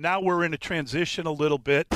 Now 0.00 0.18
we're 0.18 0.44
in 0.44 0.54
a 0.54 0.56
transition 0.56 1.26
a 1.26 1.30
little 1.30 1.58
bit. 1.58 1.86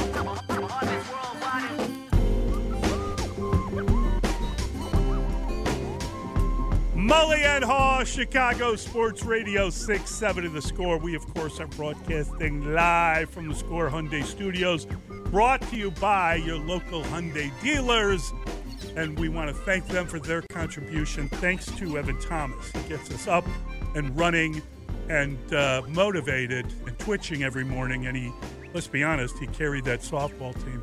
Mully 6.95 7.39
and 7.39 7.65
Haugh, 7.65 8.05
Chicago 8.05 8.77
Sports 8.77 9.25
Radio 9.25 9.71
6 9.71 10.11
7 10.11 10.45
of 10.45 10.53
the 10.53 10.61
score. 10.61 10.99
We, 10.99 11.15
of 11.15 11.25
course, 11.33 11.59
are 11.61 11.67
broadcasting 11.67 12.75
live 12.75 13.31
from 13.31 13.49
the 13.49 13.55
Score 13.55 13.89
Hyundai 13.89 14.23
Studios, 14.23 14.87
brought 15.31 15.63
to 15.71 15.77
you 15.77 15.91
by 15.93 16.35
your 16.35 16.59
local 16.59 17.03
Hyundai 17.05 17.51
dealers. 17.63 18.35
And 18.97 19.19
we 19.19 19.31
want 19.31 19.49
to 19.49 19.55
thank 19.63 19.89
them 19.89 20.07
for 20.07 20.21
their 20.21 20.43
contribution. 20.43 21.31
Thanks 21.31 21.65
to 21.77 21.97
Evan 21.97 22.21
Thomas. 22.21 22.71
He 22.71 22.83
gets 22.87 23.11
us 23.11 23.27
up 23.27 23.47
and 23.95 24.15
running 24.15 24.61
and 25.09 25.53
uh, 25.53 25.83
motivated 25.89 26.67
and 26.87 26.99
twitching 26.99 27.43
every 27.43 27.65
morning. 27.65 28.07
And 28.07 28.17
he, 28.17 28.33
let's 28.73 28.87
be 28.87 29.03
honest, 29.03 29.39
he 29.39 29.47
carried 29.49 29.85
that 29.85 30.01
softball 30.01 30.55
team. 30.65 30.83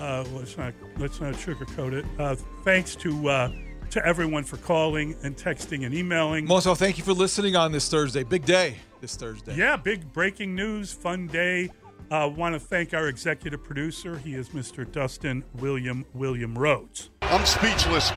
Uh, 0.00 0.24
let's 0.34 0.56
not 0.58 0.74
let's 0.98 1.20
not 1.20 1.34
sugarcoat 1.34 1.92
it. 1.92 2.04
Uh, 2.18 2.34
thanks 2.64 2.94
to 2.96 3.28
uh, 3.28 3.52
to 3.90 4.04
everyone 4.04 4.44
for 4.44 4.58
calling 4.58 5.16
and 5.22 5.36
texting 5.36 5.86
and 5.86 5.94
emailing. 5.94 6.46
Moso, 6.46 6.76
thank 6.76 6.98
you 6.98 7.04
for 7.04 7.12
listening 7.12 7.56
on 7.56 7.72
this 7.72 7.88
Thursday. 7.88 8.22
Big 8.22 8.44
day 8.44 8.76
this 9.00 9.16
Thursday. 9.16 9.54
Yeah, 9.56 9.76
big 9.76 10.12
breaking 10.12 10.54
news, 10.54 10.92
fun 10.92 11.26
day. 11.28 11.70
Uh, 12.10 12.30
Want 12.34 12.54
to 12.54 12.60
thank 12.60 12.94
our 12.94 13.08
executive 13.08 13.64
producer. 13.64 14.18
He 14.18 14.34
is 14.34 14.50
Mr. 14.50 14.90
Dustin 14.90 15.44
William 15.54 16.04
William 16.14 16.56
Rhodes. 16.56 17.10
I'm 17.22 17.44
speechless. 17.44 18.12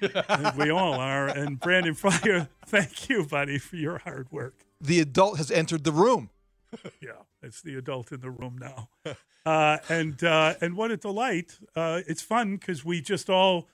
we 0.56 0.70
all 0.70 0.94
are. 0.94 1.28
And 1.28 1.60
Brandon 1.60 1.94
Fryer, 1.94 2.48
thank 2.66 3.08
you, 3.08 3.24
buddy, 3.24 3.58
for 3.58 3.76
your 3.76 3.98
hard 3.98 4.30
work. 4.32 4.63
The 4.84 5.00
adult 5.00 5.38
has 5.38 5.50
entered 5.50 5.84
the 5.84 5.92
room. 5.92 6.28
yeah, 7.00 7.22
it's 7.42 7.62
the 7.62 7.74
adult 7.76 8.12
in 8.12 8.20
the 8.20 8.30
room 8.30 8.58
now. 8.60 8.88
Uh, 9.46 9.76
and 9.90 10.24
uh, 10.24 10.54
and 10.62 10.74
what 10.74 10.90
a 10.90 10.96
delight! 10.96 11.58
Uh, 11.76 12.00
it's 12.06 12.22
fun 12.22 12.56
because 12.56 12.82
we 12.82 13.02
just 13.02 13.28
all 13.28 13.68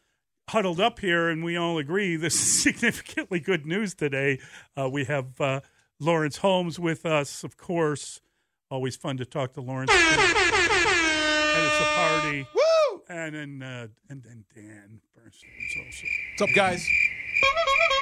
huddled 0.49 0.81
up 0.81 0.99
here 0.99 1.29
and 1.29 1.45
we 1.45 1.57
all 1.57 1.79
agree 1.79 2.17
this 2.17 2.35
is 2.35 2.63
significantly 2.65 3.39
good 3.39 3.65
news 3.65 3.95
today. 3.95 4.41
Uh, 4.77 4.89
we 4.91 5.05
have 5.05 5.41
uh, 5.41 5.61
Lawrence 6.01 6.39
Holmes 6.39 6.81
with 6.81 7.07
us, 7.07 7.45
of 7.45 7.57
course. 7.57 8.21
Always 8.69 8.97
fun 8.97 9.17
to 9.19 9.25
talk 9.25 9.53
to 9.53 9.61
Lawrence. 9.61 9.93
and 9.93 10.03
it's 10.11 11.81
a 11.81 11.85
party. 11.95 12.45
Woo! 12.53 13.03
And 13.09 13.35
then 13.37 13.63
uh, 13.63 13.87
and 14.09 14.25
then 14.25 14.45
Dan 14.53 15.01
Bernstein's 15.15 15.77
also. 15.87 16.07
What's 16.37 16.51
up, 16.51 16.57
guys? 16.57 16.85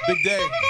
Big 0.07 0.23
day. 0.23 0.68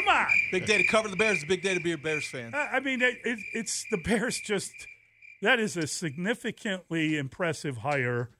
Come 0.00 0.08
on. 0.16 0.26
Big 0.50 0.66
day 0.66 0.78
to 0.78 0.84
cover 0.84 1.08
the 1.08 1.16
Bears. 1.16 1.42
A 1.42 1.46
big 1.46 1.62
day 1.62 1.74
to 1.74 1.80
be 1.80 1.92
a 1.92 1.98
Bears 1.98 2.26
fan. 2.26 2.54
I 2.54 2.76
I 2.76 2.80
mean, 2.80 3.02
it, 3.02 3.18
it, 3.24 3.38
it's 3.52 3.84
the 3.90 3.98
Bears. 3.98 4.40
Just 4.40 4.72
that 5.42 5.58
is 5.58 5.76
a 5.76 5.86
significantly 5.86 7.18
impressive 7.18 7.78
hire 7.78 8.30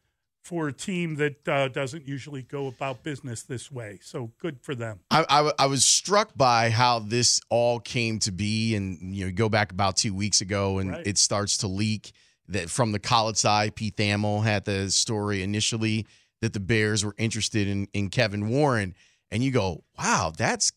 for 0.43 0.69
a 0.69 0.73
team 0.73 1.17
that 1.17 1.47
uh, 1.47 1.69
doesn't 1.69 2.09
usually 2.09 2.43
go 2.43 2.67
about 2.67 3.03
business 3.03 3.43
this 3.43 3.71
way. 3.71 3.99
So 4.03 4.33
good 4.41 4.59
for 4.63 4.75
them. 4.75 5.01
I, 5.11 5.25
I, 5.29 5.53
I 5.59 5.67
was 5.67 5.85
struck 5.85 6.35
by 6.35 6.71
how 6.71 7.01
this 7.01 7.43
all 7.51 7.79
came 7.79 8.19
to 8.21 8.33
be, 8.33 8.75
and 8.75 9.15
you 9.15 9.27
know, 9.27 9.33
go 9.33 9.51
back 9.51 9.71
about 9.71 9.97
two 9.97 10.15
weeks 10.15 10.41
ago, 10.41 10.79
and 10.79 10.93
Right. 10.93 11.07
it 11.07 11.19
starts 11.19 11.59
to 11.59 11.67
leak 11.69 12.13
that 12.49 12.71
from 12.71 12.93
the 12.93 12.99
college 12.99 13.37
side, 13.37 13.75
Pete 13.77 13.97
Thamel 13.97 14.43
had 14.43 14.65
the 14.65 14.91
story 14.91 15.43
initially 15.43 16.07
that 16.41 16.55
the 16.55 16.61
Bears 16.61 17.05
were 17.05 17.15
interested 17.19 17.69
in 17.69 17.87
in 17.93 18.09
Kevin 18.09 18.49
Warren, 18.49 18.95
and 19.31 19.45
you 19.45 19.51
go, 19.51 19.85
wow, 19.99 20.33
that's 20.37 20.73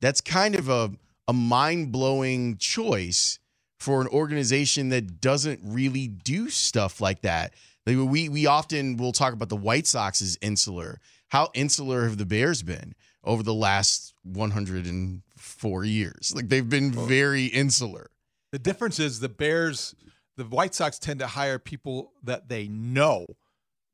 that's 0.00 0.20
kind 0.20 0.54
of 0.54 0.68
a 0.68 0.92
a 1.28 1.32
mind 1.32 1.92
blowing 1.92 2.56
choice 2.56 3.38
for 3.78 4.00
an 4.00 4.08
organization 4.08 4.88
that 4.88 5.20
doesn't 5.20 5.60
really 5.62 6.08
do 6.08 6.50
stuff 6.50 7.00
like 7.00 7.22
that. 7.22 7.54
Like 7.86 7.96
we 7.96 8.28
we 8.28 8.46
often 8.46 8.96
will 8.96 9.12
talk 9.12 9.32
about 9.32 9.48
the 9.48 9.56
White 9.56 9.86
Sox 9.86 10.20
as 10.20 10.36
insular. 10.42 11.00
How 11.28 11.50
insular 11.54 12.04
have 12.04 12.18
the 12.18 12.26
Bears 12.26 12.62
been 12.62 12.94
over 13.22 13.42
the 13.42 13.54
last 13.54 14.12
104 14.24 15.84
years? 15.84 16.32
Like 16.34 16.48
they've 16.48 16.68
been 16.68 16.92
very 16.92 17.46
insular. 17.46 18.10
The 18.52 18.58
difference 18.58 18.98
is 18.98 19.20
the 19.20 19.28
Bears, 19.28 19.94
the 20.36 20.44
White 20.44 20.74
Sox 20.74 20.98
tend 20.98 21.20
to 21.20 21.28
hire 21.28 21.58
people 21.58 22.12
that 22.24 22.48
they 22.48 22.66
know 22.66 23.26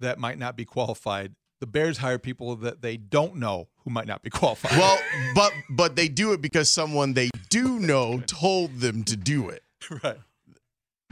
that 0.00 0.18
might 0.18 0.38
not 0.38 0.56
be 0.56 0.64
qualified. 0.64 1.34
The 1.60 1.66
Bears 1.66 1.98
hire 1.98 2.18
people 2.18 2.54
that 2.56 2.82
they 2.82 2.96
don't 2.96 3.36
know 3.36 3.68
who 3.84 3.90
might 3.90 4.06
not 4.06 4.22
be 4.22 4.30
qualified. 4.40 4.78
Well, 4.78 4.98
but 5.34 5.52
but 5.70 5.96
they 5.96 6.08
do 6.08 6.32
it 6.32 6.40
because 6.40 6.70
someone 6.70 7.14
they 7.14 7.30
do 7.48 7.78
know 7.78 8.20
told 8.26 8.80
them 8.80 9.04
to 9.04 9.16
do 9.16 9.48
it. 9.48 9.62
right. 10.02 10.18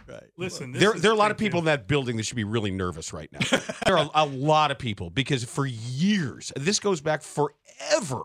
Right. 0.06 0.24
Listen, 0.36 0.72
this 0.72 0.80
There, 0.82 0.94
is 0.94 1.00
there 1.00 1.10
are 1.10 1.14
a 1.14 1.16
lot 1.16 1.30
of 1.30 1.38
people 1.38 1.60
in 1.60 1.64
that 1.64 1.88
building 1.88 2.18
that 2.18 2.24
should 2.26 2.36
be 2.36 2.44
really 2.44 2.70
nervous 2.70 3.14
right 3.14 3.30
now. 3.32 3.38
there 3.86 3.96
are 3.96 4.10
a 4.14 4.26
lot 4.26 4.70
of 4.70 4.78
people 4.78 5.08
because 5.08 5.44
for 5.44 5.64
years, 5.64 6.52
this 6.56 6.78
goes 6.78 7.00
back 7.00 7.22
forever. 7.22 8.22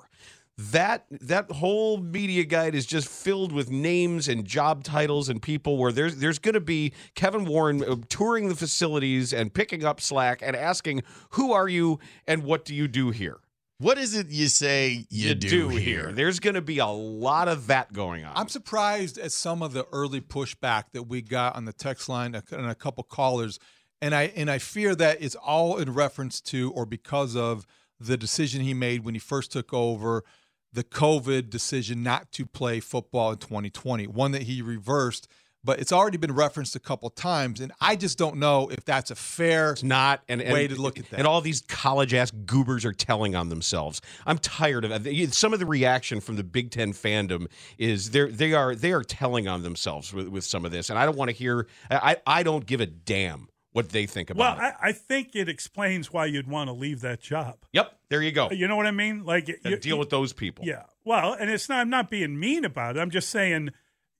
That 0.61 1.05
that 1.09 1.49
whole 1.51 1.99
media 1.99 2.43
guide 2.43 2.75
is 2.75 2.85
just 2.85 3.07
filled 3.07 3.53
with 3.53 3.71
names 3.71 4.27
and 4.27 4.43
job 4.43 4.83
titles 4.83 5.29
and 5.29 5.41
people 5.41 5.77
where 5.77 5.93
there's 5.93 6.17
there's 6.17 6.37
going 6.37 6.53
to 6.55 6.59
be 6.59 6.91
Kevin 7.15 7.45
Warren 7.45 7.81
uh, 7.81 7.95
touring 8.09 8.49
the 8.49 8.55
facilities 8.55 9.31
and 9.31 9.53
picking 9.53 9.85
up 9.85 10.01
slack 10.01 10.41
and 10.43 10.57
asking 10.57 11.03
who 11.31 11.53
are 11.53 11.69
you 11.69 11.99
and 12.27 12.43
what 12.43 12.65
do 12.65 12.75
you 12.75 12.89
do 12.89 13.11
here? 13.11 13.37
What 13.77 13.97
is 13.97 14.13
it 14.13 14.27
you 14.27 14.49
say 14.49 15.05
you, 15.09 15.33
do, 15.33 15.69
here? 15.69 16.11
There's 16.11 16.41
going 16.41 16.55
to 16.55 16.61
be 16.61 16.79
a 16.79 16.87
lot 16.87 17.47
of 17.47 17.67
that 17.67 17.93
going 17.93 18.25
on. 18.25 18.33
I'm 18.35 18.49
surprised 18.49 19.17
at 19.17 19.31
some 19.31 19.63
of 19.63 19.71
the 19.71 19.87
early 19.93 20.19
pushback 20.19 20.91
that 20.91 21.03
we 21.03 21.21
got 21.21 21.55
on 21.55 21.63
the 21.63 21.71
text 21.71 22.09
line 22.09 22.35
and 22.35 22.69
a 22.69 22.75
couple 22.75 23.05
callers, 23.05 23.57
and 24.01 24.13
I 24.13 24.33
and 24.35 24.51
I 24.51 24.57
fear 24.57 24.93
that 24.95 25.21
it's 25.21 25.35
all 25.35 25.77
in 25.77 25.93
reference 25.93 26.41
to 26.41 26.73
or 26.73 26.85
because 26.85 27.37
of 27.37 27.65
the 27.97 28.17
decision 28.17 28.61
he 28.61 28.73
made 28.73 29.05
when 29.05 29.15
he 29.15 29.19
first 29.19 29.53
took 29.53 29.73
over, 29.73 30.25
the 30.73 30.83
COVID 30.83 31.49
decision 31.49 32.03
not 32.03 32.31
to 32.33 32.45
play 32.45 32.79
football 32.79 33.31
in 33.31 33.37
2020, 33.37 34.07
one 34.07 34.31
that 34.31 34.43
he 34.43 34.61
reversed. 34.61 35.27
But 35.61 35.81
it's 35.81 35.91
already 35.91 36.17
been 36.17 36.33
referenced 36.33 36.77
a 36.77 36.79
couple 36.79 37.09
times, 37.09 37.59
and 37.59 37.73
I 37.81 37.97
just 37.97 38.17
don't 38.17 38.37
know 38.37 38.69
if 38.69 38.85
that's 38.85 39.11
a 39.11 39.15
fair 39.15 39.71
It's 39.73 39.83
not 39.83 40.21
and, 40.29 40.41
and 40.41 40.53
way 40.53 40.69
to 40.69 40.81
look 40.81 40.97
at 40.97 41.09
that. 41.09 41.17
And 41.19 41.27
all 41.27 41.41
these 41.41 41.59
college 41.59 42.13
ass 42.13 42.31
goobers 42.31 42.85
are 42.85 42.93
telling 42.93 43.35
on 43.35 43.49
themselves. 43.49 43.99
I'm 44.25 44.37
tired 44.37 44.85
of 44.85 45.05
it. 45.05 45.33
Some 45.33 45.51
of 45.51 45.59
the 45.59 45.65
reaction 45.65 46.21
from 46.21 46.37
the 46.37 46.45
Big 46.45 46.71
Ten 46.71 46.93
fandom 46.93 47.47
is 47.77 48.11
they're 48.11 48.31
they 48.31 48.53
are 48.53 48.73
they 48.73 48.93
are 48.93 49.03
telling 49.03 49.49
on 49.49 49.63
themselves 49.63 50.13
with, 50.13 50.29
with 50.29 50.45
some 50.45 50.63
of 50.63 50.71
this, 50.71 50.89
and 50.89 50.97
I 50.97 51.05
don't 51.05 51.17
want 51.17 51.29
to 51.29 51.35
hear. 51.35 51.67
I 51.91 52.15
I 52.25 52.43
don't 52.43 52.65
give 52.65 52.79
a 52.79 52.85
damn 52.85 53.49
what 53.71 53.89
they 53.89 54.05
think 54.05 54.31
Well, 54.33 54.53
about 54.53 54.57
it. 54.71 54.75
I, 54.81 54.89
I 54.89 54.91
think 54.91 55.35
it 55.35 55.47
explains 55.47 56.11
why 56.11 56.25
you'd 56.25 56.47
want 56.47 56.69
to 56.69 56.73
leave 56.73 57.01
that 57.01 57.21
job. 57.21 57.57
yep, 57.71 57.97
there 58.09 58.21
you 58.21 58.31
go. 58.31 58.49
You 58.51 58.67
know 58.67 58.75
what 58.75 58.87
I 58.87 58.91
mean? 58.91 59.23
Like 59.25 59.47
you, 59.47 59.75
deal 59.77 59.99
with 59.99 60.09
those 60.09 60.33
people. 60.33 60.65
Yeah. 60.65 60.83
Well, 61.05 61.33
and 61.33 61.49
it's 61.49 61.69
not. 61.69 61.79
I'm 61.79 61.89
not 61.89 62.09
being 62.09 62.39
mean 62.39 62.65
about 62.65 62.97
it. 62.97 62.99
I'm 62.99 63.11
just 63.11 63.29
saying 63.29 63.69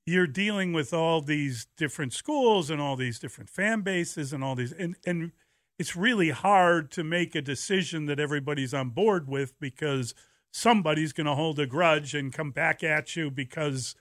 you're 0.06 0.28
dealing 0.28 0.74
with 0.74 0.94
all 0.94 1.22
these 1.22 1.68
different 1.78 2.14
schools 2.14 2.70
and 2.70 2.80
all 2.82 2.96
these 2.96 3.20
different 3.20 3.50
fan 3.50 3.82
bases 3.82 4.34
and 4.34 4.44
all 4.44 4.56
these, 4.56 4.72
and 4.72 4.96
and 5.06 5.32
it's 5.78 5.96
really 5.96 6.30
hard 6.30 6.92
to 6.92 7.04
make 7.04 7.36
a 7.36 7.42
decision 7.42 8.06
that 8.08 8.20
everybody's 8.20 8.74
on 8.74 8.90
board 8.90 9.28
with 9.28 9.58
because 9.60 10.14
somebody's 10.52 11.14
going 11.14 11.28
to 11.28 11.36
hold 11.36 11.60
a 11.60 11.66
grudge 11.66 12.14
and 12.14 12.34
come 12.34 12.52
back 12.52 12.84
at 12.84 13.16
you 13.16 13.30
because 13.32 13.96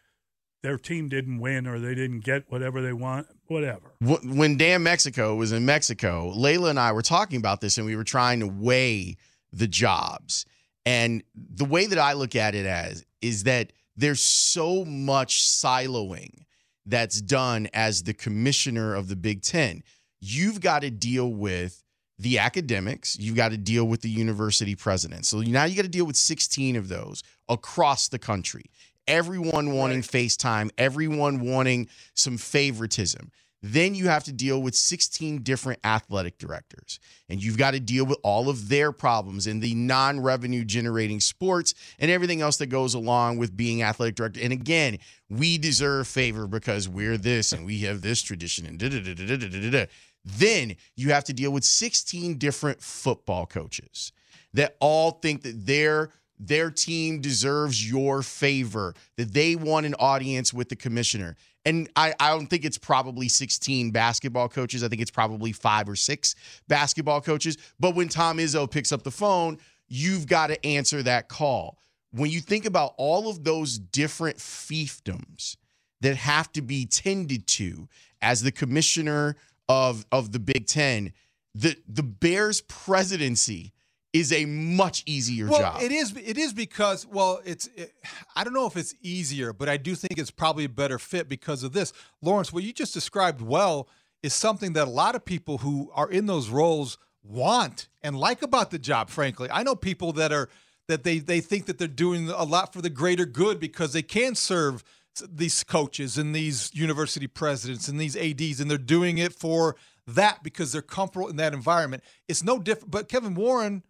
their 0.62 0.76
team 0.76 1.08
didn't 1.08 1.38
win 1.38 1.66
or 1.66 1.78
they 1.78 1.94
didn't 1.94 2.20
get 2.20 2.44
whatever 2.48 2.82
they 2.82 2.92
want, 2.92 3.26
whatever. 3.46 3.92
When 4.00 4.56
Dan 4.56 4.82
Mexico 4.82 5.36
was 5.36 5.52
in 5.52 5.64
Mexico, 5.64 6.32
Layla 6.34 6.70
and 6.70 6.80
I 6.80 6.92
were 6.92 7.02
talking 7.02 7.38
about 7.38 7.60
this 7.60 7.78
and 7.78 7.86
we 7.86 7.96
were 7.96 8.04
trying 8.04 8.40
to 8.40 8.46
weigh 8.46 9.16
the 9.52 9.68
jobs. 9.68 10.46
And 10.84 11.22
the 11.34 11.64
way 11.64 11.86
that 11.86 11.98
I 11.98 12.14
look 12.14 12.34
at 12.34 12.54
it 12.54 12.66
as 12.66 13.04
is 13.20 13.44
that 13.44 13.72
there's 13.96 14.22
so 14.22 14.84
much 14.84 15.42
siloing 15.44 16.44
that's 16.86 17.20
done 17.20 17.68
as 17.74 18.02
the 18.02 18.14
commissioner 18.14 18.94
of 18.94 19.08
the 19.08 19.16
Big 19.16 19.42
Ten. 19.42 19.82
You've 20.20 20.60
got 20.60 20.82
to 20.82 20.90
deal 20.90 21.32
with 21.32 21.84
the 22.18 22.38
academics, 22.38 23.16
you've 23.18 23.36
got 23.36 23.50
to 23.50 23.56
deal 23.56 23.84
with 23.84 24.00
the 24.00 24.08
university 24.08 24.74
presidents. 24.74 25.28
So 25.28 25.38
now 25.40 25.64
you 25.64 25.76
got 25.76 25.82
to 25.82 25.88
deal 25.88 26.04
with 26.04 26.16
16 26.16 26.74
of 26.74 26.88
those 26.88 27.22
across 27.48 28.08
the 28.08 28.18
country. 28.18 28.64
Everyone 29.08 29.72
wanting 29.72 30.02
FaceTime, 30.02 30.70
everyone 30.78 31.40
wanting 31.40 31.88
some 32.14 32.38
favoritism. 32.38 33.32
Then 33.60 33.96
you 33.96 34.06
have 34.06 34.22
to 34.24 34.32
deal 34.32 34.62
with 34.62 34.76
16 34.76 35.42
different 35.42 35.80
athletic 35.82 36.38
directors, 36.38 37.00
and 37.28 37.42
you've 37.42 37.58
got 37.58 37.72
to 37.72 37.80
deal 37.80 38.06
with 38.06 38.18
all 38.22 38.48
of 38.48 38.68
their 38.68 38.92
problems 38.92 39.48
in 39.48 39.58
the 39.58 39.74
non 39.74 40.20
revenue 40.20 40.64
generating 40.64 41.18
sports 41.18 41.74
and 41.98 42.08
everything 42.08 42.40
else 42.40 42.58
that 42.58 42.66
goes 42.66 42.94
along 42.94 43.38
with 43.38 43.56
being 43.56 43.82
athletic 43.82 44.14
director. 44.14 44.40
And 44.40 44.52
again, 44.52 44.98
we 45.28 45.58
deserve 45.58 46.06
favor 46.06 46.46
because 46.46 46.88
we're 46.88 47.16
this 47.16 47.52
and 47.52 47.66
we 47.66 47.80
have 47.80 48.00
this 48.00 48.22
tradition 48.22 48.64
and 48.64 48.78
da 48.78 48.90
da 48.90 49.00
da 49.00 49.14
da 49.14 49.26
da 49.26 49.36
da 49.36 49.60
da. 49.60 49.70
da. 49.70 49.86
Then 50.24 50.76
you 50.94 51.10
have 51.12 51.24
to 51.24 51.32
deal 51.32 51.50
with 51.50 51.64
16 51.64 52.38
different 52.38 52.80
football 52.80 53.46
coaches 53.46 54.12
that 54.54 54.76
all 54.78 55.12
think 55.12 55.42
that 55.42 55.66
their 55.66 56.10
their 56.38 56.70
team 56.70 57.20
deserves 57.20 57.88
your 57.88 58.22
favor, 58.22 58.94
that 59.16 59.32
they 59.32 59.56
want 59.56 59.86
an 59.86 59.94
audience 59.98 60.52
with 60.54 60.68
the 60.68 60.76
commissioner. 60.76 61.36
And 61.64 61.90
I, 61.96 62.14
I 62.20 62.30
don't 62.30 62.46
think 62.46 62.64
it's 62.64 62.78
probably 62.78 63.28
16 63.28 63.90
basketball 63.90 64.48
coaches. 64.48 64.82
I 64.82 64.88
think 64.88 65.02
it's 65.02 65.10
probably 65.10 65.52
five 65.52 65.88
or 65.88 65.96
six 65.96 66.34
basketball 66.68 67.20
coaches. 67.20 67.58
But 67.78 67.94
when 67.94 68.08
Tom 68.08 68.38
Izzo 68.38 68.70
picks 68.70 68.92
up 68.92 69.02
the 69.02 69.10
phone, 69.10 69.58
you've 69.88 70.26
got 70.26 70.48
to 70.48 70.66
answer 70.66 71.02
that 71.02 71.28
call. 71.28 71.78
When 72.12 72.30
you 72.30 72.40
think 72.40 72.64
about 72.64 72.94
all 72.96 73.28
of 73.28 73.44
those 73.44 73.78
different 73.78 74.38
fiefdoms 74.38 75.56
that 76.00 76.16
have 76.16 76.50
to 76.52 76.62
be 76.62 76.86
tended 76.86 77.46
to 77.48 77.88
as 78.22 78.42
the 78.42 78.52
commissioner 78.52 79.36
of, 79.68 80.06
of 80.10 80.32
the 80.32 80.38
Big 80.38 80.66
Ten, 80.66 81.12
the, 81.54 81.76
the 81.86 82.02
Bears 82.02 82.60
presidency 82.62 83.72
is 84.12 84.32
a 84.32 84.46
much 84.46 85.02
easier 85.06 85.48
well, 85.48 85.60
job. 85.60 85.82
It 85.82 85.92
is. 85.92 86.16
It 86.16 86.38
is 86.38 86.52
because 86.52 87.06
well, 87.06 87.40
it's. 87.44 87.68
It, 87.76 87.92
I 88.34 88.44
don't 88.44 88.54
know 88.54 88.66
if 88.66 88.76
it's 88.76 88.94
easier, 89.02 89.52
but 89.52 89.68
I 89.68 89.76
do 89.76 89.94
think 89.94 90.18
it's 90.18 90.30
probably 90.30 90.64
a 90.64 90.68
better 90.68 90.98
fit 90.98 91.28
because 91.28 91.62
of 91.62 91.72
this. 91.72 91.92
Lawrence, 92.22 92.52
what 92.52 92.62
you 92.62 92.72
just 92.72 92.94
described 92.94 93.40
well 93.40 93.88
is 94.22 94.34
something 94.34 94.72
that 94.72 94.88
a 94.88 94.90
lot 94.90 95.14
of 95.14 95.24
people 95.24 95.58
who 95.58 95.90
are 95.94 96.10
in 96.10 96.26
those 96.26 96.48
roles 96.48 96.98
want 97.22 97.88
and 98.02 98.18
like 98.18 98.42
about 98.42 98.70
the 98.70 98.78
job. 98.78 99.10
Frankly, 99.10 99.48
I 99.50 99.62
know 99.62 99.76
people 99.76 100.12
that 100.14 100.32
are 100.32 100.48
that 100.88 101.04
they 101.04 101.18
they 101.18 101.40
think 101.40 101.66
that 101.66 101.78
they're 101.78 101.86
doing 101.86 102.30
a 102.30 102.44
lot 102.44 102.72
for 102.72 102.80
the 102.80 102.90
greater 102.90 103.26
good 103.26 103.60
because 103.60 103.92
they 103.92 104.02
can 104.02 104.34
serve 104.34 104.82
these 105.28 105.64
coaches 105.64 106.16
and 106.16 106.34
these 106.34 106.70
university 106.74 107.26
presidents 107.26 107.88
and 107.88 108.00
these 108.00 108.16
ads 108.16 108.60
and 108.60 108.70
they're 108.70 108.78
doing 108.78 109.18
it 109.18 109.34
for 109.34 109.76
that 110.06 110.42
because 110.42 110.72
they're 110.72 110.80
comfortable 110.80 111.28
in 111.28 111.36
that 111.36 111.52
environment 111.52 112.02
it's 112.28 112.44
no 112.44 112.58
different 112.58 112.90
but 112.90 113.08
kevin 113.08 113.34
warren 113.34 113.82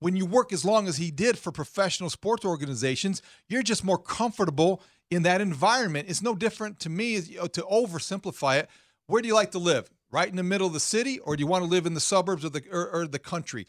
when 0.00 0.16
you 0.16 0.26
work 0.26 0.52
as 0.52 0.64
long 0.64 0.88
as 0.88 0.96
he 0.96 1.10
did 1.10 1.38
for 1.38 1.52
professional 1.52 2.10
sports 2.10 2.44
organizations, 2.44 3.22
you're 3.48 3.62
just 3.62 3.84
more 3.84 3.98
comfortable 3.98 4.82
in 5.10 5.22
that 5.22 5.40
environment. 5.40 6.08
It's 6.08 6.22
no 6.22 6.34
different 6.34 6.80
to 6.80 6.90
me 6.90 7.20
to 7.20 7.62
oversimplify 7.62 8.58
it. 8.58 8.68
Where 9.06 9.22
do 9.22 9.28
you 9.28 9.34
like 9.34 9.52
to 9.52 9.58
live? 9.58 9.90
Right 10.10 10.28
in 10.28 10.36
the 10.36 10.42
middle 10.42 10.66
of 10.66 10.72
the 10.72 10.80
city, 10.80 11.18
or 11.18 11.36
do 11.36 11.40
you 11.40 11.46
want 11.46 11.64
to 11.64 11.70
live 11.70 11.86
in 11.86 11.94
the 11.94 12.00
suburbs 12.00 12.44
or 12.44 12.48
the 12.48 12.62
or, 12.70 12.88
or 12.88 13.06
the 13.06 13.18
country? 13.18 13.66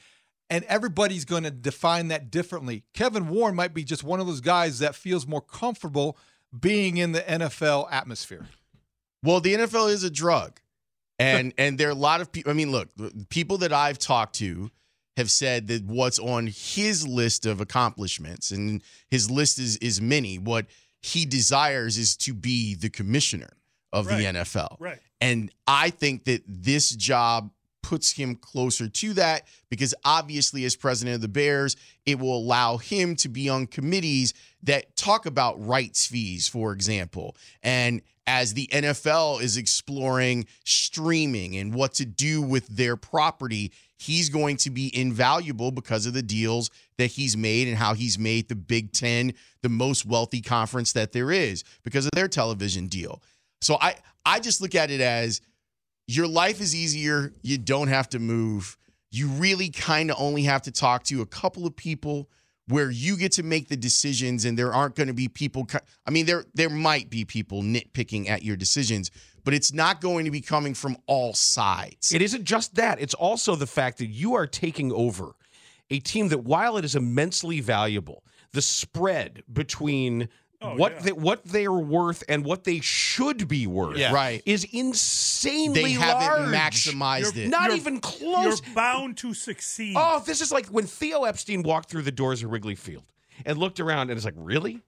And 0.48 0.63
everybody's 0.66 1.25
going 1.25 1.44
to 1.44 1.51
define 1.51 2.10
that 2.10 2.30
differently. 2.30 2.83
Kevin 2.94 3.30
Warren 3.30 3.56
might 3.56 3.74
be 3.74 3.83
just 3.83 4.04
one 4.04 4.19
of 4.19 4.27
those 4.27 4.42
guys 4.42 4.77
that 4.80 4.94
feels 4.94 5.25
more 5.25 5.42
comfortable 5.42 6.18
being 6.57 6.98
in 6.98 7.13
the 7.13 7.22
NFL 7.22 7.92
atmosphere. 7.92 8.45
Well, 9.24 9.39
the 9.39 9.56
NFL 9.56 9.89
is 9.89 10.04
a 10.04 10.12
drug. 10.12 10.60
And 11.18 11.54
and 11.57 11.77
there 11.77 11.88
are 11.88 11.92
a 11.92 11.95
lot 11.95 12.22
of 12.22 12.31
people 12.31 12.51
I 12.51 12.54
mean, 12.54 12.72
look, 12.72 12.89
people 13.30 13.60
that 13.60 13.72
I've 13.74 13.98
talked 13.98 14.36
to 14.36 14.69
have 15.17 15.31
said 15.31 15.67
that 15.67 15.83
what's 15.85 16.19
on 16.19 16.47
his 16.47 17.07
list 17.07 17.45
of 17.45 17.62
accomplishments, 17.62 18.51
and 18.51 18.81
his 19.09 19.29
list 19.31 19.59
is 19.59 19.77
is 19.77 20.01
many. 20.01 20.38
What 20.38 20.65
he 21.01 21.25
desires 21.25 21.97
is 21.97 22.17
to 22.17 22.33
be 22.33 22.75
the 22.75 22.89
commissioner 22.89 23.51
of 23.94 24.07
Right. 24.07 24.17
the 24.17 24.25
NFL. 24.25 24.77
Right. 24.79 25.00
And 25.21 25.51
I 25.67 25.89
think 25.91 26.25
that 26.25 26.44
this 26.47 26.89
job 26.89 27.51
puts 27.81 28.12
him 28.12 28.35
closer 28.35 28.89
to 28.89 29.13
that 29.13 29.47
because 29.69 29.94
obviously, 30.03 30.65
as 30.65 30.75
president 30.75 31.15
of 31.15 31.21
the 31.21 31.27
Bears, 31.27 31.75
it 32.06 32.17
will 32.17 32.35
allow 32.35 32.77
him 32.77 33.15
to 33.17 33.29
be 33.29 33.47
on 33.47 33.67
committees 33.67 34.33
that 34.63 34.95
talk 34.97 35.27
about 35.27 35.63
rights 35.63 36.07
fees, 36.07 36.47
for 36.47 36.73
example. 36.73 37.38
And 37.62 38.01
as 38.25 38.56
the 38.56 38.67
NFL 38.71 39.39
is 39.41 39.56
exploring 39.56 40.47
streaming 40.63 41.56
and 41.57 41.75
what 41.75 41.94
to 41.94 42.06
do 42.06 42.41
with 42.41 42.67
their 42.67 42.97
property, 42.97 43.71
he's 43.97 44.30
going 44.30 44.57
to 44.57 44.69
be 44.69 44.95
invaluable 44.97 45.71
because 45.71 46.06
of 46.06 46.13
the 46.13 46.21
deals 46.21 46.69
that 46.97 47.07
he's 47.07 47.38
made 47.38 47.68
and 47.68 47.77
how 47.77 47.94
he's 47.94 48.19
made 48.19 48.50
the 48.50 48.56
Big 48.56 48.92
Ten 48.92 49.33
the 49.62 49.69
most 49.69 50.06
wealthy 50.06 50.42
conference 50.42 50.94
that 50.94 51.12
there 51.12 51.31
is 51.31 51.63
because 51.83 52.06
of 52.06 52.12
their 52.13 52.27
television 52.27 52.88
deal. 52.88 53.21
So 53.62 53.77
I 53.80 53.95
I 54.25 54.39
just 54.39 54.62
look 54.62 54.75
at 54.75 54.92
it 54.92 55.01
as 55.01 55.42
your 56.07 56.27
life 56.27 56.62
is 56.62 56.75
easier. 56.75 57.33
You 57.42 57.57
don't 57.57 57.88
have 57.88 58.09
to 58.09 58.19
move. 58.19 58.77
You 59.12 59.27
really 59.27 59.69
kind 59.69 60.12
of 60.12 60.18
only 60.19 60.44
have 60.44 60.63
to 60.63 60.71
talk 60.71 61.03
to 61.06 61.21
a 61.21 61.25
couple 61.25 61.65
of 61.65 61.75
people 61.75 62.30
where 62.67 62.89
you 62.89 63.17
get 63.17 63.31
to 63.33 63.44
make 63.44 63.67
the 63.67 63.77
decisions 63.77 64.45
and 64.45 64.57
there 64.57 64.73
aren't 64.73 64.95
going 64.95 65.07
to 65.07 65.13
be 65.13 65.27
people 65.27 65.67
I 66.06 66.12
mean 66.12 66.25
there 66.25 66.45
there 66.53 66.69
might 66.69 67.09
be 67.09 67.25
people 67.25 67.62
nitpicking 67.62 68.29
at 68.29 68.44
your 68.44 68.56
decisions, 68.56 69.12
but 69.44 69.53
it's 69.53 69.73
not 69.73 70.01
going 70.01 70.25
to 70.25 70.31
be 70.31 70.41
coming 70.41 70.73
from 70.73 70.97
all 71.07 71.33
sides. 71.33 72.12
It 72.12 72.21
isn't 72.21 72.44
just 72.44 72.75
that. 72.75 73.00
It's 73.00 73.13
also 73.13 73.56
the 73.56 73.67
fact 73.67 74.00
that 74.00 74.07
you 74.07 74.33
are 74.33 74.47
taking 74.47 74.91
over 74.91 75.35
a 75.89 76.00
team 76.00 76.29
that, 76.29 76.39
while 76.39 76.77
it 76.77 76.85
is 76.85 76.95
immensely 76.95 77.62
valuable, 77.62 78.23
the 78.53 78.62
spread 78.62 79.44
between 79.51 80.29
Oh, 80.62 80.75
what 80.75 80.94
yeah. 80.94 81.00
they, 81.02 81.12
what 81.12 81.44
they 81.44 81.66
are 81.66 81.78
worth 81.78 82.24
and 82.30 82.44
what 82.46 82.63
they 82.63 82.80
should 82.80 83.48
be 83.48 83.68
worth 83.68 83.98
Yeah. 83.98 84.13
Right. 84.13 84.42
is 84.46 84.63
insanely 84.72 85.81
They 85.84 85.92
haven't 85.92 86.52
large. 86.52 86.56
maximized 86.56 87.36
You're- 87.36 87.46
it. 87.46 87.50
Not 87.50 87.66
You're- 87.66 87.75
even 87.78 88.00
close. 88.00 88.62
You're 88.66 88.74
bound 88.75 89.18
to 89.18 89.34
succeed. 89.34 89.96
Oh, 89.98 90.24
this 90.25 90.42
is 90.42 90.52
like 90.52 90.68
when 90.68 90.86
Theo 90.88 91.24
Epstein 91.24 91.62
walked 91.63 91.90
through 91.90 92.04
the 92.04 92.12
doors 92.12 92.42
of 92.44 92.52
Wrigley 92.52 92.75
Field 92.75 93.04
and 93.46 93.57
looked 93.57 93.80
around 93.80 94.10
and 94.10 94.18
it's 94.18 94.25
like, 94.25 94.34
really? 94.38 94.81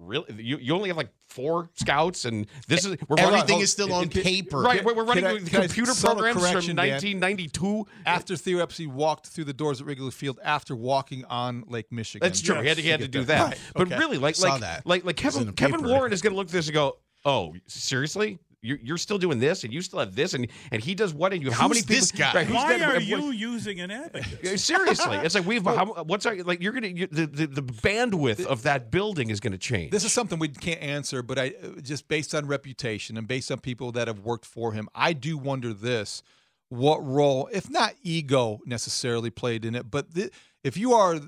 Really? 0.00 0.26
You, 0.42 0.58
you 0.58 0.74
only 0.74 0.88
have 0.90 0.96
like 0.96 1.10
four 1.28 1.70
scouts 1.74 2.24
and 2.24 2.46
this 2.68 2.84
is 2.84 2.96
we're 3.08 3.16
running- 3.16 3.34
Everything 3.34 3.60
is 3.60 3.72
still 3.72 3.92
on 3.92 4.08
Can- 4.08 4.22
paper. 4.22 4.60
Right, 4.60 4.84
we're, 4.84 4.94
we're 4.94 5.02
running 5.04 5.24
Can 5.24 5.30
I- 5.30 5.34
with 5.34 5.54
I 5.54 5.60
computer 5.66 5.92
programs 5.94 6.34
from 6.34 6.42
correction, 6.52 6.76
Dan? 6.76 6.90
1992. 6.92 7.86
After 8.06 8.36
Theo 8.36 8.58
Epstein 8.60 8.94
walked 8.94 9.26
through 9.26 9.44
the 9.44 9.52
doors 9.52 9.80
at 9.80 9.86
Wrigley 9.88 10.10
Field 10.12 10.38
after 10.44 10.76
walking 10.76 11.24
on 11.24 11.64
Lake 11.66 11.90
Michigan. 11.90 12.24
That's 12.24 12.40
true. 12.40 12.60
He 12.60 12.68
had 12.68 12.76
to, 12.76 12.82
he 12.82 12.88
had 12.88 13.00
to 13.00 13.06
get 13.06 13.12
do 13.12 13.24
that. 13.24 13.38
that. 13.38 13.44
Right, 13.48 13.58
But 13.74 13.86
okay. 13.88 13.98
really, 13.98 14.18
like 14.18 14.38
like 14.38 14.60
that. 14.60 14.86
like 14.86 15.04
like 15.04 15.16
Kevin 15.16 15.52
Kevin. 15.54 15.82
Warren 15.84 16.12
is 16.12 16.22
going 16.22 16.32
to 16.32 16.36
look 16.36 16.46
at 16.46 16.52
this 16.52 16.68
and 16.68 16.74
go, 16.74 16.98
"Oh, 17.24 17.54
seriously? 17.66 18.38
You're, 18.60 18.78
you're 18.82 18.98
still 18.98 19.18
doing 19.18 19.38
this, 19.38 19.62
and 19.62 19.72
you 19.72 19.80
still 19.82 20.00
have 20.00 20.16
this, 20.16 20.34
and 20.34 20.48
and 20.72 20.82
he 20.82 20.96
does 20.96 21.14
what? 21.14 21.32
And 21.32 21.40
you 21.42 21.52
how 21.52 21.68
Who's 21.68 21.76
many 21.76 21.80
people? 21.82 21.94
this 21.96 22.10
guy? 22.10 22.34
Right, 22.34 22.46
who's 22.46 22.56
Why 22.56 22.76
that- 22.78 22.88
are 22.88 22.94
what- 22.94 23.02
you 23.04 23.30
using 23.30 23.78
an 23.80 23.92
advocate? 23.92 24.58
Seriously, 24.58 25.16
it's 25.18 25.36
like 25.36 25.46
we've 25.46 25.64
how, 25.64 25.86
what's 26.04 26.26
our 26.26 26.34
like 26.42 26.60
you're 26.60 26.72
gonna 26.72 26.88
you, 26.88 27.06
the, 27.06 27.26
the 27.26 27.46
the 27.46 27.62
bandwidth 27.62 28.44
of 28.46 28.64
that 28.64 28.90
building 28.90 29.30
is 29.30 29.38
gonna 29.38 29.58
change. 29.58 29.92
This 29.92 30.04
is 30.04 30.12
something 30.12 30.40
we 30.40 30.48
can't 30.48 30.80
answer, 30.82 31.22
but 31.22 31.38
I 31.38 31.54
uh, 31.62 31.80
just 31.82 32.08
based 32.08 32.34
on 32.34 32.46
reputation 32.48 33.16
and 33.16 33.28
based 33.28 33.52
on 33.52 33.60
people 33.60 33.92
that 33.92 34.08
have 34.08 34.20
worked 34.20 34.44
for 34.44 34.72
him, 34.72 34.88
I 34.92 35.12
do 35.12 35.38
wonder 35.38 35.72
this: 35.72 36.24
what 36.68 36.98
role, 37.06 37.48
if 37.52 37.70
not 37.70 37.94
ego 38.02 38.58
necessarily, 38.66 39.30
played 39.30 39.64
in 39.64 39.76
it, 39.76 39.88
but 39.88 40.12
th- 40.14 40.32
if 40.64 40.76
you 40.76 40.94
are 40.94 41.20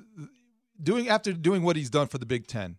doing 0.83 1.09
after 1.09 1.33
doing 1.33 1.63
what 1.63 1.77
he's 1.77 1.91
done 1.91 2.09
for 2.09 2.19
the 2.19 2.27
Big 2.27 2.49
Ten, 2.49 2.79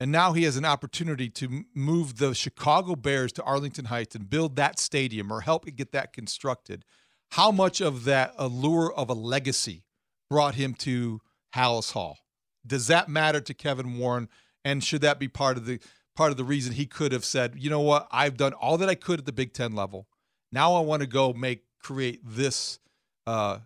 and 0.00 0.10
now 0.10 0.32
he 0.32 0.44
has 0.44 0.56
an 0.56 0.64
opportunity 0.64 1.28
to 1.28 1.64
move 1.74 2.16
the 2.16 2.34
Chicago 2.34 2.96
Bears 2.96 3.32
to 3.32 3.42
Arlington 3.42 3.84
Heights 3.84 4.14
and 4.14 4.30
build 4.30 4.56
that 4.56 4.78
stadium 4.78 5.30
or 5.30 5.42
help 5.42 5.66
get 5.76 5.92
that 5.92 6.14
constructed. 6.14 6.86
How 7.32 7.52
much 7.52 7.82
of 7.82 8.04
that 8.04 8.32
allure 8.38 8.92
of 8.92 9.10
a 9.10 9.14
legacy 9.14 9.84
brought 10.30 10.54
him 10.54 10.72
to 10.74 11.20
Halas 11.54 11.92
Hall? 11.92 12.18
Does 12.66 12.86
that 12.86 13.10
matter 13.10 13.40
to 13.42 13.52
Kevin 13.52 13.98
Warren? 13.98 14.28
And 14.64 14.82
should 14.82 15.02
that 15.02 15.18
be 15.18 15.28
part 15.28 15.58
of 15.58 15.66
the 15.66 15.80
part 16.16 16.30
of 16.30 16.36
the 16.36 16.44
reason 16.44 16.72
he 16.72 16.86
could 16.86 17.12
have 17.12 17.24
said, 17.24 17.54
you 17.56 17.70
know 17.70 17.80
what, 17.80 18.08
I've 18.10 18.36
done 18.36 18.52
all 18.54 18.76
that 18.78 18.88
I 18.88 18.94
could 18.94 19.20
at 19.20 19.26
the 19.26 19.32
Big 19.32 19.52
Ten 19.52 19.74
level. 19.74 20.08
Now 20.50 20.74
I 20.74 20.80
want 20.80 21.00
to 21.00 21.06
go 21.06 21.32
make 21.32 21.64
create 21.78 22.20
this 22.24 22.78
uh, 23.26 23.58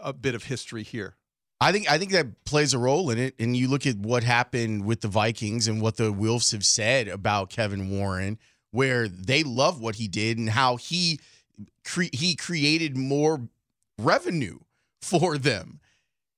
a 0.00 0.12
bit 0.12 0.34
of 0.34 0.44
history 0.44 0.82
here. 0.82 1.15
I 1.60 1.72
think 1.72 1.90
I 1.90 1.98
think 1.98 2.12
that 2.12 2.44
plays 2.44 2.74
a 2.74 2.78
role 2.78 3.10
in 3.10 3.18
it. 3.18 3.34
And 3.38 3.56
you 3.56 3.68
look 3.68 3.86
at 3.86 3.96
what 3.96 4.22
happened 4.22 4.84
with 4.84 5.00
the 5.00 5.08
Vikings 5.08 5.68
and 5.68 5.80
what 5.80 5.96
the 5.96 6.12
Wilfs 6.12 6.52
have 6.52 6.64
said 6.64 7.08
about 7.08 7.50
Kevin 7.50 7.90
Warren, 7.90 8.38
where 8.70 9.08
they 9.08 9.42
love 9.42 9.80
what 9.80 9.94
he 9.96 10.08
did 10.08 10.38
and 10.38 10.50
how 10.50 10.76
he 10.76 11.18
cre- 11.84 12.12
he 12.12 12.36
created 12.36 12.96
more 12.96 13.48
revenue 13.98 14.58
for 15.00 15.38
them. 15.38 15.80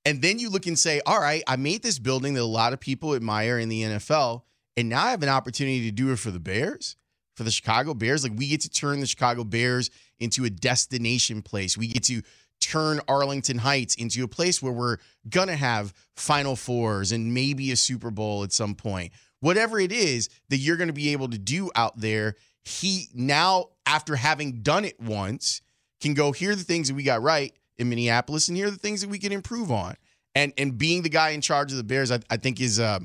And 0.04 0.22
then 0.22 0.38
you 0.38 0.48
look 0.48 0.66
and 0.66 0.78
say, 0.78 1.02
all 1.04 1.20
right, 1.20 1.42
I 1.46 1.56
made 1.56 1.82
this 1.82 1.98
building 1.98 2.34
that 2.34 2.40
a 2.40 2.44
lot 2.44 2.72
of 2.72 2.80
people 2.80 3.14
admire 3.14 3.58
in 3.58 3.68
the 3.68 3.82
NFL, 3.82 4.42
and 4.76 4.88
now 4.88 5.04
I 5.04 5.10
have 5.10 5.22
an 5.22 5.28
opportunity 5.28 5.82
to 5.82 5.90
do 5.90 6.12
it 6.12 6.18
for 6.18 6.30
the 6.30 6.38
Bears, 6.38 6.96
for 7.34 7.42
the 7.42 7.50
Chicago 7.50 7.92
Bears. 7.92 8.22
Like 8.22 8.32
we 8.36 8.48
get 8.48 8.62
to 8.62 8.70
turn 8.70 9.00
the 9.00 9.06
Chicago 9.06 9.44
Bears 9.44 9.90
into 10.18 10.44
a 10.44 10.50
destination 10.50 11.42
place. 11.42 11.76
We 11.76 11.88
get 11.88 12.04
to 12.04 12.22
turn 12.60 13.00
Arlington 13.08 13.58
Heights 13.58 13.94
into 13.94 14.24
a 14.24 14.28
place 14.28 14.62
where 14.62 14.72
we're 14.72 14.98
gonna 15.28 15.56
have 15.56 15.92
Final 16.16 16.56
Fours 16.56 17.12
and 17.12 17.32
maybe 17.32 17.72
a 17.72 17.76
Super 17.76 18.10
Bowl 18.10 18.42
at 18.44 18.52
some 18.52 18.74
point. 18.74 19.12
Whatever 19.40 19.78
it 19.78 19.92
is 19.92 20.28
that 20.48 20.58
you're 20.58 20.76
gonna 20.76 20.92
be 20.92 21.10
able 21.10 21.28
to 21.28 21.38
do 21.38 21.70
out 21.74 21.98
there, 21.98 22.34
he 22.64 23.08
now, 23.14 23.70
after 23.86 24.16
having 24.16 24.62
done 24.62 24.84
it 24.84 25.00
once, 25.00 25.62
can 26.00 26.14
go 26.14 26.32
here 26.32 26.52
are 26.52 26.56
the 26.56 26.64
things 26.64 26.88
that 26.88 26.94
we 26.94 27.02
got 27.02 27.22
right 27.22 27.52
in 27.78 27.88
Minneapolis, 27.88 28.48
and 28.48 28.56
here 28.56 28.68
are 28.68 28.72
the 28.72 28.76
things 28.78 29.00
that 29.00 29.08
we 29.08 29.18
can 29.18 29.32
improve 29.32 29.70
on. 29.70 29.94
And 30.34 30.52
and 30.58 30.76
being 30.76 31.02
the 31.02 31.08
guy 31.08 31.30
in 31.30 31.40
charge 31.40 31.72
of 31.72 31.78
the 31.78 31.84
Bears, 31.84 32.10
I, 32.10 32.20
I 32.30 32.36
think 32.36 32.60
is 32.60 32.78
uh, 32.78 33.00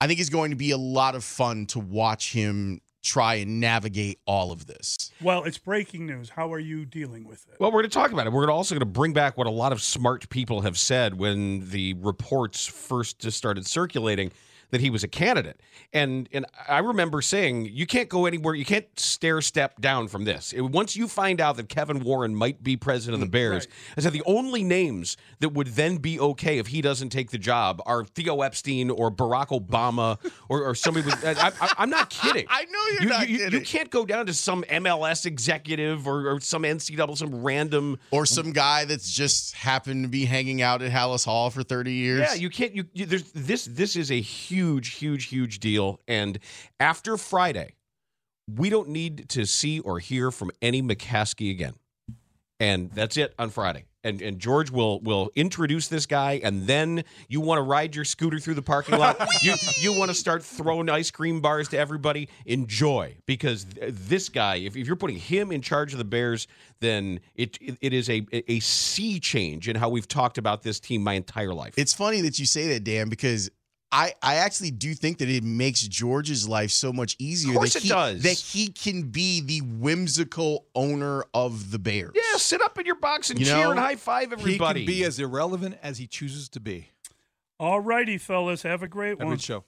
I 0.00 0.06
think 0.06 0.20
is 0.20 0.30
going 0.30 0.50
to 0.50 0.56
be 0.56 0.72
a 0.72 0.76
lot 0.76 1.14
of 1.14 1.24
fun 1.24 1.66
to 1.66 1.78
watch 1.78 2.32
him 2.32 2.80
try 3.04 3.34
and 3.34 3.60
navigate 3.60 4.18
all 4.26 4.50
of 4.50 4.66
this. 4.66 5.12
Well, 5.20 5.44
it's 5.44 5.58
breaking 5.58 6.06
news. 6.06 6.30
How 6.30 6.52
are 6.52 6.58
you 6.58 6.84
dealing 6.84 7.28
with 7.28 7.46
it? 7.48 7.60
Well, 7.60 7.70
we're 7.70 7.82
going 7.82 7.90
to 7.90 7.94
talk 7.94 8.10
about 8.10 8.26
it. 8.26 8.32
We're 8.32 8.50
also 8.50 8.74
going 8.74 8.80
to 8.80 8.86
bring 8.86 9.12
back 9.12 9.36
what 9.36 9.46
a 9.46 9.50
lot 9.50 9.72
of 9.72 9.82
smart 9.82 10.28
people 10.30 10.62
have 10.62 10.78
said 10.78 11.18
when 11.18 11.68
the 11.70 11.94
reports 11.94 12.66
first 12.66 13.18
just 13.20 13.36
started 13.36 13.66
circulating 13.66 14.32
that 14.74 14.80
he 14.80 14.90
was 14.90 15.04
a 15.04 15.08
candidate. 15.08 15.60
And 15.92 16.28
and 16.32 16.44
I 16.68 16.78
remember 16.78 17.22
saying 17.22 17.66
you 17.66 17.86
can't 17.86 18.08
go 18.08 18.26
anywhere, 18.26 18.54
you 18.56 18.64
can't 18.64 18.86
stair 18.98 19.40
step 19.40 19.80
down 19.80 20.08
from 20.08 20.24
this. 20.24 20.52
It- 20.52 20.62
once 20.62 20.96
you 20.96 21.06
find 21.06 21.40
out 21.40 21.56
that 21.58 21.68
Kevin 21.68 22.02
Warren 22.02 22.34
might 22.34 22.64
be 22.64 22.76
president 22.76 23.14
of 23.14 23.20
the 23.20 23.28
mm, 23.28 23.38
Bears, 23.38 23.68
I 23.96 24.00
said 24.00 24.12
the 24.12 24.24
only 24.26 24.64
names 24.64 25.16
that 25.38 25.50
would 25.50 25.68
then 25.68 25.98
be 25.98 26.18
okay 26.18 26.58
if 26.58 26.66
he 26.66 26.82
doesn't 26.82 27.10
take 27.10 27.30
the 27.30 27.38
job 27.38 27.80
are 27.86 28.04
Theo 28.04 28.40
Epstein 28.40 28.90
or 28.90 29.12
Barack 29.12 29.48
Obama 29.48 30.18
or, 30.48 30.64
or 30.64 30.74
somebody 30.74 31.06
with. 31.06 31.24
I, 31.24 31.52
I, 31.60 31.74
I'm 31.78 31.90
not 31.90 32.10
kidding. 32.10 32.46
I 32.50 32.64
know 32.64 32.86
you're 32.94 33.02
you, 33.02 33.08
not 33.08 33.28
you, 33.28 33.48
you 33.50 33.60
can't 33.60 33.90
go 33.90 34.04
down 34.04 34.26
to 34.26 34.34
some 34.34 34.64
MLS 34.64 35.24
executive 35.24 36.08
or, 36.08 36.28
or 36.28 36.40
some 36.40 36.64
NCAA, 36.64 37.16
some 37.16 37.44
random 37.44 38.00
Or 38.10 38.26
some 38.26 38.50
guy 38.50 38.84
that's 38.84 39.12
just 39.12 39.54
happened 39.54 40.02
to 40.02 40.08
be 40.08 40.24
hanging 40.24 40.62
out 40.62 40.82
at 40.82 40.90
Halas 40.90 41.24
Hall 41.24 41.50
for 41.50 41.62
30 41.62 41.92
years. 41.92 42.20
Yeah, 42.20 42.34
you 42.34 42.50
can't. 42.50 42.74
You, 42.74 42.86
you 42.92 43.06
there's 43.06 43.30
this. 43.32 43.66
This 43.66 43.94
is 43.94 44.10
a 44.10 44.20
huge, 44.20 44.63
huge, 44.64 44.94
huge 44.94 45.24
huge 45.26 45.60
deal. 45.60 46.00
And 46.08 46.38
after 46.80 47.16
Friday, 47.16 47.74
we 48.52 48.70
don't 48.70 48.88
need 48.88 49.28
to 49.30 49.46
see 49.46 49.80
or 49.80 49.98
hear 49.98 50.30
from 50.30 50.50
any 50.60 50.82
McCaskey 50.82 51.50
again. 51.50 51.74
And 52.60 52.90
that's 52.92 53.16
it 53.16 53.34
on 53.38 53.50
Friday. 53.50 53.84
And 54.04 54.20
and 54.20 54.38
George 54.38 54.70
will 54.70 55.00
will 55.00 55.30
introduce 55.34 55.88
this 55.88 56.04
guy, 56.04 56.38
and 56.44 56.66
then 56.66 57.04
you 57.26 57.40
want 57.40 57.58
to 57.58 57.62
ride 57.62 57.96
your 57.96 58.04
scooter 58.04 58.38
through 58.38 58.52
the 58.52 58.62
parking 58.62 58.98
lot. 58.98 59.16
you 59.42 59.54
you 59.80 59.98
want 59.98 60.10
to 60.10 60.14
start 60.14 60.44
throwing 60.44 60.90
ice 60.90 61.10
cream 61.10 61.40
bars 61.40 61.68
to 61.70 61.78
everybody. 61.78 62.28
Enjoy 62.44 63.16
because 63.24 63.64
th- 63.64 63.94
this 63.94 64.28
guy, 64.28 64.56
if, 64.56 64.76
if 64.76 64.86
you're 64.86 64.94
putting 64.94 65.16
him 65.16 65.50
in 65.50 65.62
charge 65.62 65.92
of 65.92 65.98
the 65.98 66.04
Bears, 66.04 66.46
then 66.80 67.18
it 67.34 67.56
it, 67.62 67.78
it 67.80 67.92
is 67.94 68.10
a 68.10 68.26
a 68.30 68.60
sea 68.60 69.18
change 69.18 69.70
in 69.70 69.76
how 69.76 69.88
we've 69.88 70.06
talked 70.06 70.36
about 70.36 70.62
this 70.62 70.78
team 70.78 71.02
my 71.02 71.14
entire 71.14 71.54
life. 71.54 71.72
It's 71.78 71.94
funny 71.94 72.20
that 72.20 72.38
you 72.38 72.44
say 72.44 72.68
that, 72.68 72.84
Dan, 72.84 73.08
because 73.08 73.50
I, 73.94 74.12
I 74.20 74.34
actually 74.36 74.72
do 74.72 74.92
think 74.92 75.18
that 75.18 75.28
it 75.28 75.44
makes 75.44 75.80
George's 75.82 76.48
life 76.48 76.72
so 76.72 76.92
much 76.92 77.14
easier. 77.20 77.52
Of 77.52 77.58
course 77.58 77.74
that 77.74 77.78
it 77.78 77.82
he, 77.84 77.88
does. 77.90 78.22
That 78.24 78.36
he 78.36 78.66
can 78.66 79.02
be 79.02 79.40
the 79.40 79.60
whimsical 79.60 80.66
owner 80.74 81.24
of 81.32 81.70
the 81.70 81.78
Bears. 81.78 82.10
Yeah, 82.12 82.38
sit 82.38 82.60
up 82.60 82.76
in 82.76 82.86
your 82.86 82.96
box 82.96 83.30
and 83.30 83.38
You 83.38 83.46
cheer 83.46 83.56
know, 83.56 83.70
and 83.70 83.78
high 83.78 83.94
five 83.94 84.32
everybody. 84.32 84.80
He 84.80 84.86
can 84.86 84.94
be 84.94 85.04
as 85.04 85.20
irrelevant 85.20 85.78
as 85.80 85.98
he 85.98 86.08
chooses 86.08 86.48
to 86.50 86.60
be. 86.60 86.88
All 87.60 87.78
righty, 87.78 88.18
fellas. 88.18 88.62
Have 88.62 88.82
a 88.82 88.88
great 88.88 89.10
Have 89.10 89.20
one. 89.20 89.28
good 89.28 89.42
show. 89.42 89.62